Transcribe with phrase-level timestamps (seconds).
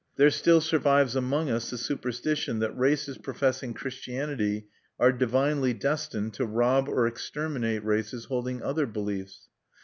[0.15, 4.65] There still survives among us the superstition that races professing Christianity
[4.99, 9.47] are divinely destined to rob or exterminate races holding other beliefs.